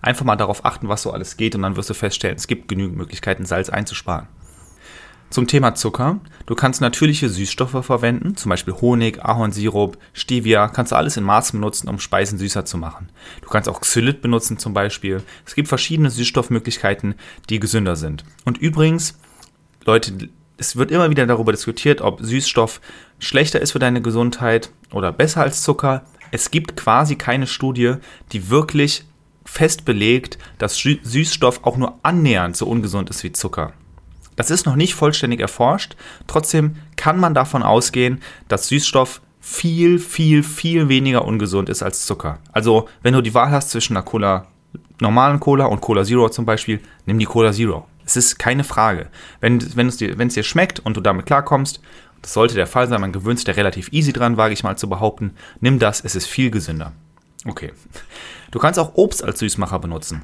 Einfach 0.00 0.24
mal 0.24 0.36
darauf 0.36 0.64
achten, 0.64 0.88
was 0.88 1.02
so 1.02 1.12
alles 1.12 1.36
geht 1.36 1.54
und 1.54 1.62
dann 1.62 1.76
wirst 1.76 1.90
du 1.90 1.94
feststellen, 1.94 2.36
es 2.36 2.48
gibt 2.48 2.66
genügend 2.66 2.96
Möglichkeiten, 2.96 3.46
Salz 3.46 3.70
einzusparen. 3.70 4.26
Zum 5.32 5.46
Thema 5.46 5.74
Zucker. 5.74 6.20
Du 6.44 6.54
kannst 6.54 6.82
natürliche 6.82 7.30
Süßstoffe 7.30 7.86
verwenden, 7.86 8.36
zum 8.36 8.50
Beispiel 8.50 8.74
Honig, 8.74 9.24
Ahornsirup, 9.24 9.96
Stevia, 10.12 10.68
kannst 10.68 10.92
du 10.92 10.96
alles 10.96 11.16
in 11.16 11.24
Maßen 11.24 11.58
benutzen, 11.58 11.88
um 11.88 11.98
Speisen 11.98 12.36
süßer 12.36 12.66
zu 12.66 12.76
machen. 12.76 13.08
Du 13.40 13.48
kannst 13.48 13.66
auch 13.66 13.80
Xylit 13.80 14.20
benutzen 14.20 14.58
zum 14.58 14.74
Beispiel. 14.74 15.22
Es 15.46 15.54
gibt 15.54 15.68
verschiedene 15.68 16.10
Süßstoffmöglichkeiten, 16.10 17.14
die 17.48 17.60
gesünder 17.60 17.96
sind. 17.96 18.26
Und 18.44 18.58
übrigens, 18.58 19.18
Leute, 19.86 20.28
es 20.58 20.76
wird 20.76 20.90
immer 20.90 21.08
wieder 21.08 21.26
darüber 21.26 21.52
diskutiert, 21.52 22.02
ob 22.02 22.20
Süßstoff 22.20 22.82
schlechter 23.18 23.62
ist 23.62 23.72
für 23.72 23.78
deine 23.78 24.02
Gesundheit 24.02 24.70
oder 24.92 25.12
besser 25.12 25.40
als 25.40 25.62
Zucker. 25.62 26.04
Es 26.30 26.50
gibt 26.50 26.76
quasi 26.76 27.16
keine 27.16 27.46
Studie, 27.46 27.94
die 28.32 28.50
wirklich 28.50 29.06
fest 29.46 29.86
belegt, 29.86 30.36
dass 30.58 30.76
Süßstoff 30.76 31.64
auch 31.64 31.78
nur 31.78 32.00
annähernd 32.02 32.54
so 32.54 32.66
ungesund 32.66 33.08
ist 33.08 33.24
wie 33.24 33.32
Zucker. 33.32 33.72
Das 34.36 34.50
ist 34.50 34.66
noch 34.66 34.76
nicht 34.76 34.94
vollständig 34.94 35.40
erforscht. 35.40 35.96
Trotzdem 36.26 36.76
kann 36.96 37.20
man 37.20 37.34
davon 37.34 37.62
ausgehen, 37.62 38.20
dass 38.48 38.68
Süßstoff 38.68 39.20
viel, 39.40 39.98
viel, 39.98 40.42
viel 40.42 40.88
weniger 40.88 41.24
ungesund 41.24 41.68
ist 41.68 41.82
als 41.82 42.06
Zucker. 42.06 42.38
Also, 42.52 42.88
wenn 43.02 43.14
du 43.14 43.20
die 43.20 43.34
Wahl 43.34 43.50
hast 43.50 43.70
zwischen 43.70 43.96
einer 43.96 44.04
Cola, 44.04 44.46
normalen 45.00 45.40
Cola 45.40 45.66
und 45.66 45.80
Cola 45.80 46.04
Zero 46.04 46.28
zum 46.28 46.46
Beispiel, 46.46 46.80
nimm 47.06 47.18
die 47.18 47.24
Cola 47.24 47.52
Zero. 47.52 47.86
Es 48.04 48.16
ist 48.16 48.38
keine 48.38 48.64
Frage. 48.64 49.08
Wenn, 49.40 49.76
wenn, 49.76 49.88
es 49.88 49.96
dir, 49.96 50.16
wenn 50.18 50.28
es 50.28 50.34
dir 50.34 50.44
schmeckt 50.44 50.80
und 50.80 50.96
du 50.96 51.00
damit 51.00 51.26
klarkommst, 51.26 51.80
das 52.22 52.34
sollte 52.34 52.54
der 52.54 52.68
Fall 52.68 52.88
sein, 52.88 53.00
man 53.00 53.12
gewöhnt 53.12 53.38
sich 53.38 53.44
da 53.44 53.52
relativ 53.52 53.92
easy 53.92 54.12
dran, 54.12 54.36
wage 54.36 54.54
ich 54.54 54.62
mal 54.62 54.78
zu 54.78 54.88
behaupten, 54.88 55.34
nimm 55.60 55.80
das, 55.80 56.00
es 56.04 56.14
ist 56.14 56.26
viel 56.26 56.50
gesünder. 56.50 56.92
Okay. 57.44 57.72
Du 58.52 58.60
kannst 58.60 58.78
auch 58.78 58.94
Obst 58.94 59.24
als 59.24 59.40
Süßmacher 59.40 59.80
benutzen. 59.80 60.22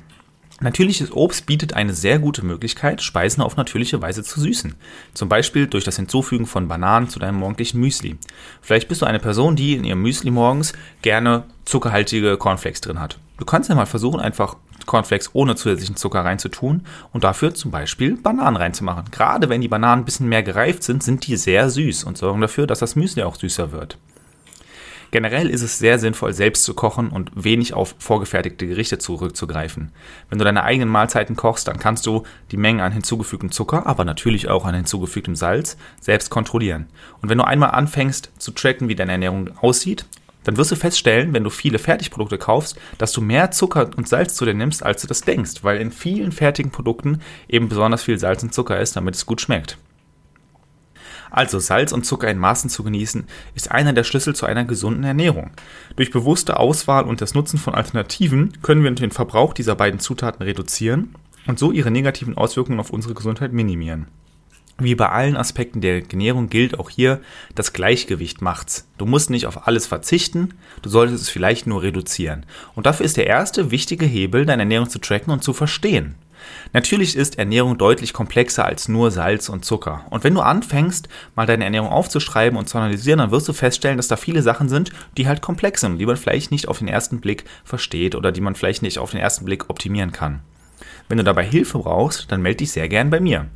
Natürliches 0.60 1.12
Obst 1.12 1.46
bietet 1.46 1.74
eine 1.74 1.94
sehr 1.94 2.18
gute 2.18 2.44
Möglichkeit, 2.44 3.00
Speisen 3.00 3.42
auf 3.42 3.56
natürliche 3.56 4.02
Weise 4.02 4.24
zu 4.24 4.40
süßen. 4.40 4.74
Zum 5.14 5.28
Beispiel 5.28 5.68
durch 5.68 5.84
das 5.84 5.94
Hinzufügen 5.94 6.46
von 6.46 6.66
Bananen 6.66 7.08
zu 7.08 7.20
deinem 7.20 7.38
morgendlichen 7.38 7.78
Müsli. 7.78 8.18
Vielleicht 8.60 8.88
bist 8.88 9.02
du 9.02 9.06
eine 9.06 9.20
Person, 9.20 9.54
die 9.54 9.74
in 9.74 9.84
ihrem 9.84 10.02
Müsli 10.02 10.32
morgens 10.32 10.72
gerne 11.00 11.44
zuckerhaltige 11.64 12.36
Cornflakes 12.36 12.80
drin 12.80 12.98
hat. 12.98 13.18
Du 13.38 13.44
kannst 13.44 13.68
ja 13.68 13.76
mal 13.76 13.86
versuchen, 13.86 14.18
einfach 14.18 14.56
Cornflakes 14.84 15.30
ohne 15.32 15.54
zusätzlichen 15.54 15.94
Zucker 15.94 16.24
reinzutun 16.24 16.82
und 17.12 17.22
dafür 17.22 17.54
zum 17.54 17.70
Beispiel 17.70 18.16
Bananen 18.16 18.56
reinzumachen. 18.56 19.12
Gerade 19.12 19.48
wenn 19.48 19.60
die 19.60 19.68
Bananen 19.68 20.02
ein 20.02 20.04
bisschen 20.06 20.28
mehr 20.28 20.42
gereift 20.42 20.82
sind, 20.82 21.04
sind 21.04 21.24
die 21.28 21.36
sehr 21.36 21.70
süß 21.70 22.02
und 22.02 22.18
sorgen 22.18 22.40
dafür, 22.40 22.66
dass 22.66 22.80
das 22.80 22.96
Müsli 22.96 23.22
auch 23.22 23.36
süßer 23.36 23.70
wird. 23.70 23.96
Generell 25.10 25.48
ist 25.48 25.62
es 25.62 25.78
sehr 25.78 25.98
sinnvoll, 25.98 26.34
selbst 26.34 26.64
zu 26.64 26.74
kochen 26.74 27.08
und 27.08 27.30
wenig 27.34 27.72
auf 27.72 27.94
vorgefertigte 27.98 28.66
Gerichte 28.66 28.98
zurückzugreifen. 28.98 29.90
Wenn 30.28 30.38
du 30.38 30.44
deine 30.44 30.64
eigenen 30.64 30.90
Mahlzeiten 30.90 31.34
kochst, 31.34 31.66
dann 31.66 31.78
kannst 31.78 32.04
du 32.06 32.24
die 32.50 32.58
Menge 32.58 32.82
an 32.82 32.92
hinzugefügtem 32.92 33.50
Zucker, 33.50 33.86
aber 33.86 34.04
natürlich 34.04 34.48
auch 34.48 34.66
an 34.66 34.74
hinzugefügtem 34.74 35.34
Salz 35.34 35.78
selbst 36.00 36.28
kontrollieren. 36.28 36.88
Und 37.22 37.30
wenn 37.30 37.38
du 37.38 37.46
einmal 37.46 37.70
anfängst 37.70 38.30
zu 38.38 38.50
tracken, 38.50 38.88
wie 38.88 38.94
deine 38.94 39.12
Ernährung 39.12 39.56
aussieht, 39.62 40.04
dann 40.44 40.56
wirst 40.56 40.70
du 40.70 40.76
feststellen, 40.76 41.32
wenn 41.32 41.44
du 41.44 41.50
viele 41.50 41.78
Fertigprodukte 41.78 42.38
kaufst, 42.38 42.78
dass 42.98 43.12
du 43.12 43.20
mehr 43.20 43.50
Zucker 43.50 43.90
und 43.96 44.08
Salz 44.08 44.34
zu 44.34 44.44
dir 44.44 44.54
nimmst, 44.54 44.82
als 44.82 45.02
du 45.02 45.08
das 45.08 45.22
denkst, 45.22 45.62
weil 45.62 45.80
in 45.80 45.90
vielen 45.90 46.32
fertigen 46.32 46.70
Produkten 46.70 47.20
eben 47.48 47.68
besonders 47.68 48.02
viel 48.02 48.18
Salz 48.18 48.42
und 48.42 48.54
Zucker 48.54 48.78
ist, 48.78 48.96
damit 48.96 49.14
es 49.14 49.26
gut 49.26 49.40
schmeckt. 49.40 49.78
Also 51.30 51.58
Salz 51.58 51.92
und 51.92 52.04
Zucker 52.04 52.30
in 52.30 52.38
Maßen 52.38 52.70
zu 52.70 52.82
genießen, 52.82 53.24
ist 53.54 53.70
einer 53.70 53.92
der 53.92 54.04
Schlüssel 54.04 54.34
zu 54.34 54.46
einer 54.46 54.64
gesunden 54.64 55.04
Ernährung. 55.04 55.50
Durch 55.96 56.10
bewusste 56.10 56.58
Auswahl 56.58 57.04
und 57.04 57.20
das 57.20 57.34
Nutzen 57.34 57.58
von 57.58 57.74
Alternativen 57.74 58.52
können 58.62 58.82
wir 58.82 58.90
den 58.90 59.10
Verbrauch 59.10 59.52
dieser 59.52 59.74
beiden 59.74 60.00
Zutaten 60.00 60.42
reduzieren 60.42 61.14
und 61.46 61.58
so 61.58 61.72
ihre 61.72 61.90
negativen 61.90 62.36
Auswirkungen 62.36 62.80
auf 62.80 62.90
unsere 62.90 63.14
Gesundheit 63.14 63.52
minimieren. 63.52 64.06
Wie 64.80 64.94
bei 64.94 65.08
allen 65.08 65.36
Aspekten 65.36 65.80
der 65.80 66.08
Ernährung 66.08 66.48
gilt 66.48 66.78
auch 66.78 66.88
hier, 66.88 67.20
das 67.56 67.72
Gleichgewicht 67.72 68.42
macht's. 68.42 68.86
Du 68.96 69.06
musst 69.06 69.28
nicht 69.28 69.46
auf 69.46 69.66
alles 69.66 69.88
verzichten, 69.88 70.54
du 70.82 70.88
solltest 70.88 71.24
es 71.24 71.28
vielleicht 71.28 71.66
nur 71.66 71.82
reduzieren. 71.82 72.46
Und 72.76 72.86
dafür 72.86 73.04
ist 73.04 73.16
der 73.16 73.26
erste 73.26 73.72
wichtige 73.72 74.06
Hebel, 74.06 74.46
deine 74.46 74.62
Ernährung 74.62 74.88
zu 74.88 75.00
tracken 75.00 75.32
und 75.32 75.42
zu 75.42 75.52
verstehen. 75.52 76.14
Natürlich 76.72 77.16
ist 77.16 77.38
Ernährung 77.38 77.78
deutlich 77.78 78.12
komplexer 78.12 78.64
als 78.64 78.88
nur 78.88 79.10
Salz 79.10 79.48
und 79.48 79.64
Zucker. 79.64 80.04
Und 80.10 80.24
wenn 80.24 80.34
du 80.34 80.40
anfängst, 80.40 81.08
mal 81.34 81.46
deine 81.46 81.64
Ernährung 81.64 81.88
aufzuschreiben 81.88 82.58
und 82.58 82.68
zu 82.68 82.78
analysieren, 82.78 83.18
dann 83.18 83.30
wirst 83.30 83.48
du 83.48 83.52
feststellen, 83.52 83.96
dass 83.96 84.08
da 84.08 84.16
viele 84.16 84.42
Sachen 84.42 84.68
sind, 84.68 84.92
die 85.16 85.28
halt 85.28 85.42
komplex 85.42 85.80
sind 85.80 85.92
und 85.92 85.98
die 85.98 86.06
man 86.06 86.16
vielleicht 86.16 86.50
nicht 86.50 86.68
auf 86.68 86.78
den 86.78 86.88
ersten 86.88 87.20
Blick 87.20 87.44
versteht 87.64 88.14
oder 88.14 88.32
die 88.32 88.40
man 88.40 88.54
vielleicht 88.54 88.82
nicht 88.82 88.98
auf 88.98 89.12
den 89.12 89.20
ersten 89.20 89.44
Blick 89.44 89.70
optimieren 89.70 90.12
kann. 90.12 90.40
Wenn 91.08 91.18
du 91.18 91.24
dabei 91.24 91.44
Hilfe 91.44 91.78
brauchst, 91.78 92.30
dann 92.30 92.42
melde 92.42 92.58
dich 92.58 92.72
sehr 92.72 92.88
gern 92.88 93.10
bei 93.10 93.20
mir. 93.20 93.46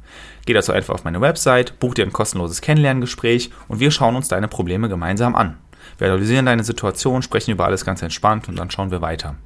Geh 0.46 0.54
dazu 0.54 0.72
einfach 0.72 0.94
auf 0.94 1.04
meine 1.04 1.20
Website, 1.20 1.78
buch 1.78 1.94
dir 1.94 2.04
ein 2.04 2.12
kostenloses 2.12 2.62
Kennenlerngespräch 2.62 3.50
und 3.68 3.78
wir 3.78 3.90
schauen 3.90 4.16
uns 4.16 4.28
deine 4.28 4.48
Probleme 4.48 4.88
gemeinsam 4.88 5.36
an. 5.36 5.58
Wir 5.98 6.08
analysieren 6.08 6.46
deine 6.46 6.64
Situation, 6.64 7.22
sprechen 7.22 7.52
über 7.52 7.66
alles 7.66 7.84
ganz 7.84 8.02
entspannt 8.02 8.48
und 8.48 8.58
dann 8.58 8.70
schauen 8.70 8.90
wir 8.90 9.02
weiter. 9.02 9.36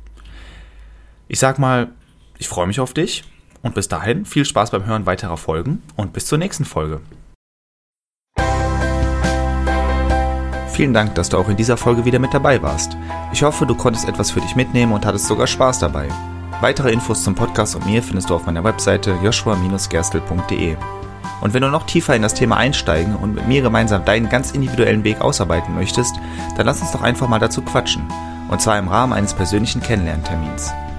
Ich 1.28 1.38
sag 1.38 1.58
mal, 1.58 1.88
ich 2.38 2.48
freue 2.48 2.66
mich 2.66 2.80
auf 2.80 2.94
dich 2.94 3.24
und 3.62 3.74
bis 3.74 3.88
dahin 3.88 4.24
viel 4.24 4.44
Spaß 4.44 4.70
beim 4.70 4.86
Hören 4.86 5.06
weiterer 5.06 5.36
Folgen 5.36 5.82
und 5.96 6.12
bis 6.12 6.26
zur 6.26 6.38
nächsten 6.38 6.64
Folge. 6.64 7.00
Vielen 10.76 10.92
Dank, 10.92 11.14
dass 11.14 11.30
du 11.30 11.38
auch 11.38 11.48
in 11.48 11.56
dieser 11.56 11.78
Folge 11.78 12.04
wieder 12.04 12.18
mit 12.18 12.34
dabei 12.34 12.60
warst. 12.62 12.98
Ich 13.32 13.42
hoffe, 13.42 13.64
du 13.64 13.74
konntest 13.74 14.06
etwas 14.06 14.30
für 14.30 14.42
dich 14.42 14.56
mitnehmen 14.56 14.92
und 14.92 15.06
hattest 15.06 15.26
sogar 15.26 15.46
Spaß 15.46 15.78
dabei. 15.78 16.08
Weitere 16.60 16.92
Infos 16.92 17.24
zum 17.24 17.34
Podcast 17.34 17.76
und 17.76 17.86
mir 17.86 18.02
findest 18.02 18.28
du 18.28 18.34
auf 18.34 18.44
meiner 18.44 18.62
Webseite 18.62 19.18
joshua-gerstel.de. 19.22 20.76
Und 21.40 21.54
wenn 21.54 21.62
du 21.62 21.70
noch 21.70 21.86
tiefer 21.86 22.14
in 22.14 22.22
das 22.22 22.34
Thema 22.34 22.56
einsteigen 22.58 23.16
und 23.16 23.34
mit 23.34 23.48
mir 23.48 23.62
gemeinsam 23.62 24.04
deinen 24.04 24.28
ganz 24.28 24.52
individuellen 24.52 25.04
Weg 25.04 25.20
ausarbeiten 25.20 25.74
möchtest, 25.74 26.14
dann 26.56 26.66
lass 26.66 26.80
uns 26.80 26.92
doch 26.92 27.02
einfach 27.02 27.28
mal 27.28 27.38
dazu 27.38 27.62
quatschen. 27.62 28.06
Und 28.48 28.60
zwar 28.60 28.78
im 28.78 28.88
Rahmen 28.88 29.12
eines 29.12 29.34
persönlichen 29.34 29.82
Kennenlerntermins. 29.82 30.72